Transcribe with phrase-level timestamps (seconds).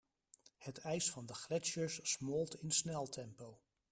[0.57, 3.59] Het ijs van de gletsjers smolt in sneltempo.